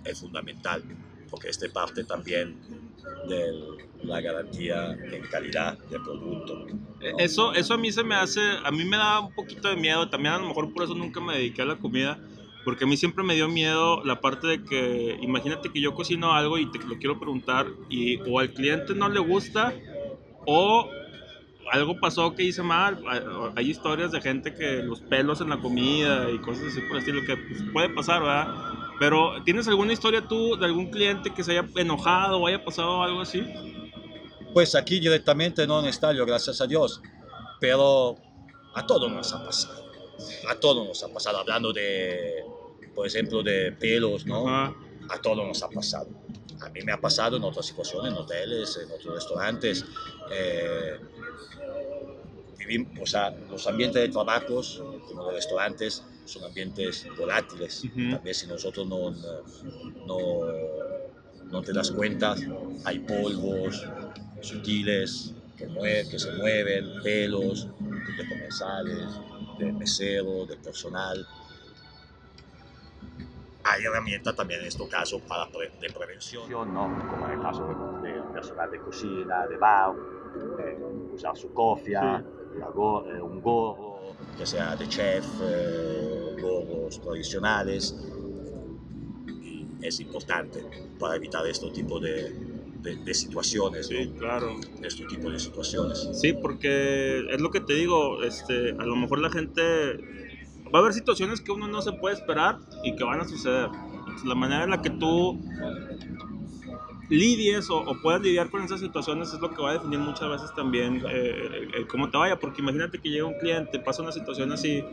[0.05, 0.83] es fundamental,
[1.29, 2.87] porque este parte también
[3.28, 6.65] de la garantía en calidad del producto.
[6.67, 7.17] ¿no?
[7.17, 10.10] Eso, eso a mí se me hace, a mí me da un poquito de miedo,
[10.10, 12.20] también a lo mejor por eso nunca me dediqué a la comida,
[12.63, 16.34] porque a mí siempre me dio miedo la parte de que, imagínate que yo cocino
[16.34, 19.74] algo y te lo quiero preguntar y o al cliente no le gusta
[20.46, 20.89] o
[21.72, 23.04] algo pasó que hice mal.
[23.56, 26.98] Hay historias de gente que los pelos en la comida y cosas así por el
[27.00, 28.77] estilo que pues, puede pasar, ¿verdad?
[28.99, 33.03] Pero ¿tienes alguna historia tú de algún cliente que se haya enojado o haya pasado
[33.03, 33.43] algo así?
[34.53, 37.01] Pues aquí directamente no en estadio, gracias a Dios,
[37.60, 38.15] pero
[38.73, 39.86] a todos nos ha pasado.
[40.49, 42.43] A todos nos ha pasado, hablando de,
[42.95, 44.47] por ejemplo, de pelos, ¿no?
[44.49, 46.07] A todos nos ha pasado.
[46.62, 49.86] A mí me ha pasado en otras situaciones, en hoteles, en otros restaurantes.
[50.31, 50.99] eh,
[52.57, 57.84] vivim- o sea, los ambientes de trabajos, como los restaurantes, son ambientes volátiles.
[58.12, 59.12] También si nosotros no,
[60.06, 60.40] no,
[61.52, 62.36] no te das cuenta,
[62.84, 63.86] hay polvos
[64.42, 69.08] sutiles que, mue- que se mueven, pelos de comensales,
[69.58, 71.26] de mesero, de personal.
[73.63, 77.06] Hay herramientas también en este caso para pre- de prevención, ¿no?
[77.10, 79.94] como en el caso de- del personal de cocina, de bar,
[80.60, 80.78] eh,
[81.13, 82.24] usar su cofia,
[82.58, 83.87] la go- eh, un gorro
[84.38, 86.36] que sea de chef, eh,
[87.04, 87.95] tradicionales.
[89.43, 90.63] Y es importante
[91.00, 92.32] para evitar este tipo de,
[92.82, 94.15] de- de situaciones, Sí, ¿no?
[94.19, 94.56] claro.
[94.84, 96.08] este tipo de situaciones.
[96.13, 99.62] Sí, porque es lo que te digo, este, a lo mejor la gente
[100.73, 103.69] va a haber situaciones que uno no se puede esperar y que van a suceder.
[104.00, 105.39] Entonces, la manera en la que tú
[107.10, 110.30] lidies o, o puedas lidiar con esas situaciones es lo que va a definir muchas
[110.30, 114.02] veces también eh, el- el cómo te vaya, porque imagínate que llega un cliente, pasa
[114.02, 114.84] una situación así,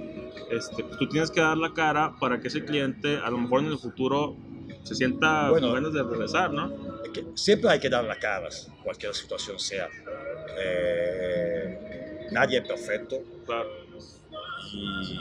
[0.50, 3.60] este, pues tú tienes que dar la cara para que ese cliente a lo mejor
[3.60, 4.36] en el futuro
[4.84, 5.66] se sienta Bueno.
[5.68, 6.72] con ganas de regresar, ¿no?
[7.12, 8.48] que siempre hay que dar la cara,
[8.82, 9.88] cualquier situación sea.
[10.58, 13.68] Eh, nadie es perfecto Claro.
[14.72, 15.18] y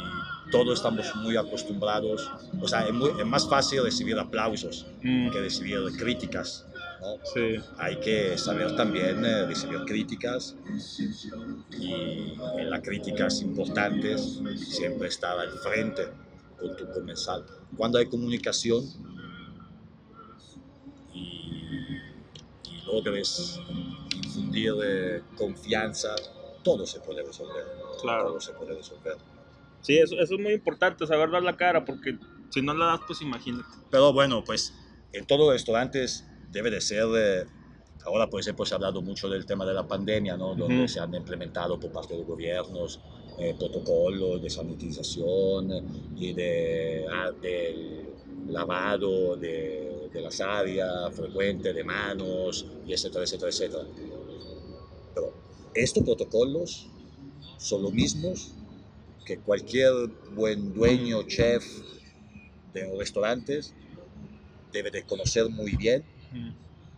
[0.51, 2.29] todos estamos muy acostumbrados.
[2.61, 6.65] O sea, es, muy- es más fácil recibir aplausos Mm, que recibir críticas.
[7.03, 7.25] ¿No?
[7.25, 7.55] Sí.
[7.77, 10.55] Hay que saber también eh, recibir críticas
[11.77, 16.07] y en las críticas importantes siempre estar al frente
[16.57, 17.45] con tu comensal.
[17.75, 18.83] Cuando hay comunicación
[21.13, 21.19] y,
[22.63, 23.59] y logres
[24.15, 26.15] infundir eh, confianza,
[26.63, 27.65] todo se puede resolver.
[28.01, 28.29] Claro.
[28.29, 29.17] Todo se puede resolver.
[29.81, 32.17] Sí, eso, eso es muy importante, saber dar la cara, porque
[32.49, 33.67] si no la das, pues imagínate.
[33.91, 34.73] Pero bueno, pues
[35.11, 37.45] en todos los restaurantes debe de ser, eh,
[38.05, 40.55] ahora por ejemplo se ha hablado mucho del tema de la pandemia, ¿no?
[40.55, 40.87] donde Ujú.
[40.87, 43.01] se han implementado por parte de los gobiernos
[43.39, 48.05] eh, protocolos de sanitización y de, ah, del
[48.49, 53.83] lavado de, de las áreas frecuente de manos, y etcétera, etcétera, etcétera.
[55.15, 55.33] Pero
[55.73, 56.87] estos protocolos
[57.57, 58.53] son los mismos
[59.25, 59.91] que cualquier
[60.35, 61.63] buen dueño, chef
[62.73, 63.73] de los restaurantes
[64.71, 66.03] debe de conocer muy bien,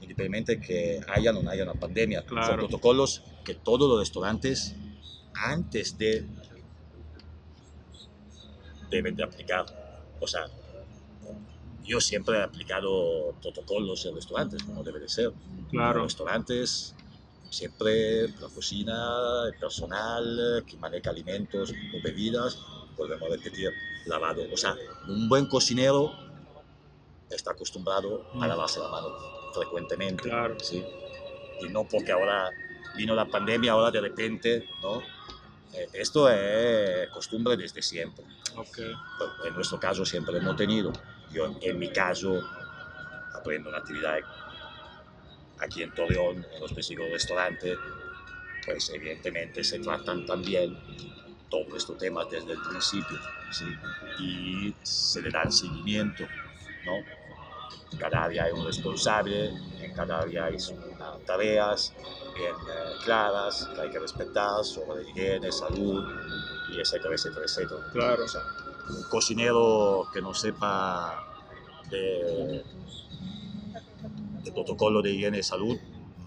[0.02, 2.22] independientemente que haya o no haya una pandemia.
[2.22, 2.58] Son Claro.
[2.68, 4.76] protocolos que todos los restaurantes
[5.34, 6.26] antes de
[8.90, 9.66] deben de aplicar.
[10.20, 10.46] O sea,
[11.84, 15.32] yo siempre he aplicado protocolos en restaurantes, como debe de ser.
[15.70, 16.00] Claro.
[16.00, 16.96] los restaurantes
[17.50, 22.58] siempre la cocina, el personal que maneja alimentos o bebidas,
[22.98, 23.70] volvemos a repetir,
[24.08, 24.42] lavado.
[24.52, 24.76] O sea,
[25.08, 26.12] un buen cocinero
[27.36, 28.48] está acostumbrado a Mm.
[28.48, 29.10] lavarse la mano
[29.54, 30.24] frecuentemente.
[30.30, 30.58] Claro.
[30.60, 30.84] ¿sí?
[31.62, 32.50] Y no porque ahora
[32.96, 35.02] vino la pandemia, ahora de repente, ¿no?
[35.74, 38.24] Eh, esto es costumbre desde siempre.
[38.56, 38.80] Ok.
[39.46, 40.92] En nuestro caso siempre hemos tenido.
[41.32, 42.42] Yo en mi caso
[43.34, 44.18] aprendo una actividad
[45.60, 47.78] aquí en Torreón, en los principales restaurantes,
[48.66, 50.78] pues evidentemente se tratan también
[51.50, 53.18] todos estos temas desde el principio
[53.52, 53.66] ¿sí?
[54.20, 56.24] y se le dan seguimiento.
[56.86, 56.94] ¿no?
[57.98, 59.48] Cada área hay un responsable,
[59.80, 60.58] en cada área hay
[61.26, 61.94] tareas
[62.36, 66.04] bien eh, claras que hay que respetar sobre higiene, salud
[66.72, 67.82] y etcétera, etcétera, etcétera.
[67.94, 68.24] Claro.
[68.26, 68.42] O sea,
[68.90, 71.24] un cocinero que no sepa
[71.90, 72.64] de,
[74.44, 75.78] de protocolo de higiene y salud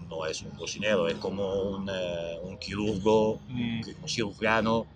[0.09, 4.87] no es un cocinero, es como un, eh, un quirurgo, Mm, un cirujano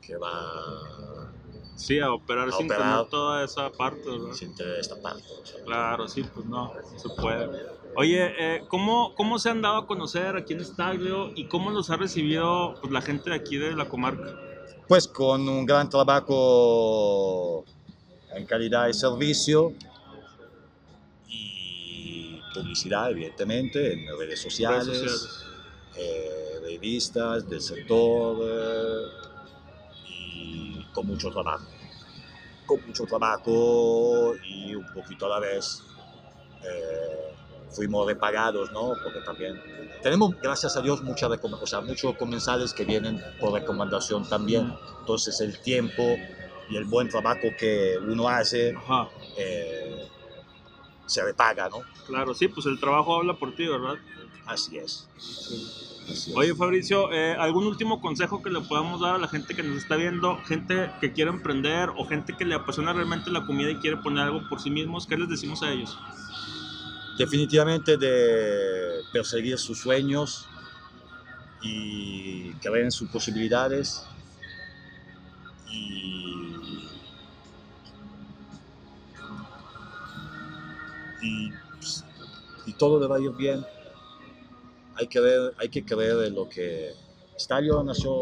[0.00, 1.32] que va
[1.80, 4.32] Sí, a operar A sin tener toda esa parte, ¿verdad?
[4.34, 5.24] sin tener esta parte.
[5.42, 7.48] o sea, Claro, sí, pues no, se puede.
[7.96, 11.90] Oye, eh, ¿cómo, ¿cómo se han dado a conocer aquí en Estaglio y cómo los
[11.90, 14.38] ha recibido pues, la gente de aquí de la comarca?
[14.86, 17.64] Pues con un gran trabajo
[18.34, 19.72] en calidad de servicio
[21.28, 25.44] y publicidad, evidentemente, en redes sociales, Redes sociales.
[25.96, 29.19] eh, revistas del sector eh, y
[31.00, 31.64] con mucho trabajo.
[32.66, 35.82] Con mucho trabajo y un poquito a la vez
[36.62, 37.34] eh,
[37.70, 38.92] fuimos repagados, ¿no?
[39.02, 39.60] Porque también
[40.02, 44.74] tenemos, gracias a Dios, mucha o sea, muchos comensales que vienen por recomendación también.
[45.00, 46.02] Entonces el tiempo
[46.68, 48.74] y el buen trabajo que uno hace
[49.38, 50.08] eh,
[51.06, 51.78] se repaga, ¿no?
[52.06, 53.94] claro, sí, pues el trabajo habla por ti, ¿verdad?
[54.46, 55.08] Así es.
[56.10, 56.36] Así es.
[56.36, 59.78] Oye, Fabricio, eh, ¿algún último consejo que le podamos dar a la gente que nos
[59.78, 60.36] está viendo?
[60.44, 64.24] Gente que quiere emprender o gente que le apasiona realmente la comida y quiere poner
[64.24, 65.96] algo por sí mismos, ¿qué les decimos a ellos?
[67.20, 70.48] definitivamente de perseguir sus sueños
[71.60, 74.06] y creer en sus posibilidades
[75.70, 76.88] y,
[81.20, 82.04] y, pues,
[82.64, 83.66] y todo le va a ir bien.
[85.00, 86.92] Hay que, ver, hay que creer en lo que
[87.38, 88.12] Stalio nació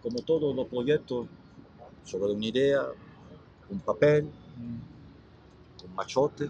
[0.00, 1.26] como todos los proyectos
[2.02, 2.86] sobre una idea,
[3.68, 4.26] un papel,
[5.84, 6.48] un machote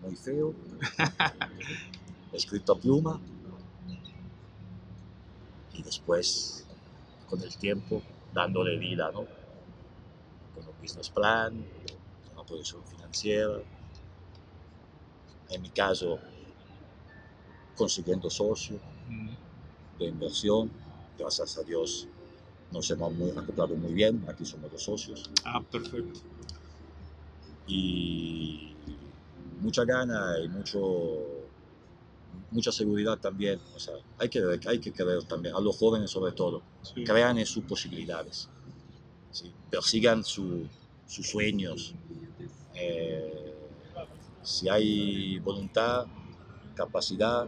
[0.00, 0.54] muy feo,
[2.32, 3.20] escrito a pluma,
[5.72, 6.64] y después,
[7.28, 9.26] con el tiempo, dándole vida, ¿no?
[10.54, 11.66] Con un business plan,
[12.32, 13.58] una posición financiera,
[15.50, 16.20] en mi caso,
[17.74, 18.80] consiguiendo socios
[19.98, 20.70] de inversión,
[21.18, 22.08] gracias a Dios
[22.70, 26.20] nos hemos muy, acoplado muy bien, aquí somos los socios, Ah, perfecto.
[27.66, 28.74] y
[29.60, 30.80] mucha gana y mucho
[32.50, 33.60] mucha seguridad también.
[33.74, 36.62] O sea hay que hay que creer también a los jóvenes sobre todo.
[36.82, 37.02] Sí.
[37.04, 38.48] crean en sus posibilidades
[39.30, 39.52] ¿sí?
[39.70, 40.68] persigan su-
[41.06, 41.94] sus sueños.
[42.74, 43.54] Eh,
[44.42, 46.06] si hay voluntad
[46.74, 47.46] capacidad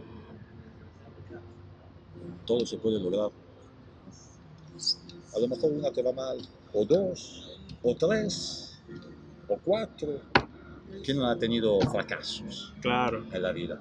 [2.45, 3.29] todo se puede lograr
[5.35, 6.37] a lo mejor una te va mal
[6.73, 8.79] o dos o tres
[9.47, 10.21] o cuatro
[11.03, 13.25] ¿Quién no ha tenido fracasos Claro.
[13.31, 13.79] en la vida?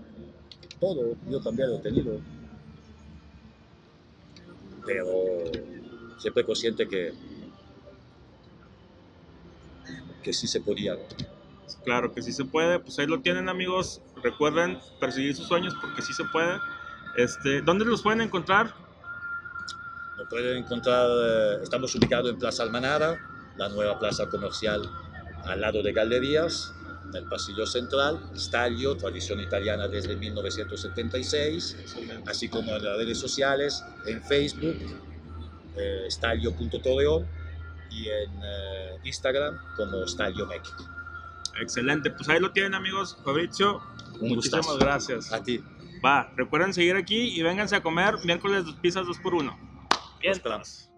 [0.80, 2.20] Todo, yo también lo he tenido.
[4.84, 5.45] Pero
[6.18, 7.12] siempre consciente que,
[10.22, 10.97] que sí se podía.
[11.84, 12.78] Claro que sí se puede.
[12.80, 14.01] Pues ahí lo tienen, amigos.
[14.22, 16.59] Recuerden perseguir sus sueños porque sí se puede.
[17.17, 18.75] Este, ¿Dónde los pueden encontrar?
[20.17, 23.19] Nos pueden encontrar, eh, estamos ubicados en Plaza Almanara,
[23.57, 24.83] la nueva plaza comercial
[25.45, 26.75] al lado de Galerías,
[27.09, 31.77] en el pasillo central, Staglio, tradición italiana desde 1976,
[32.27, 34.77] así como en las redes sociales, en Facebook,
[35.77, 36.09] eh,
[37.91, 40.85] y en eh, Instagram como Staglio México.
[41.61, 42.11] Excelente.
[42.11, 43.17] Pues ahí lo tienen, amigos.
[43.25, 43.81] Fabrizio,
[44.21, 44.79] Un muchísimas gustazo.
[44.79, 45.33] gracias.
[45.33, 45.62] A ti.
[46.05, 49.57] Va, recuerden seguir aquí y vénganse a comer miércoles pizzas 2x1.
[50.22, 50.95] Los esperamos.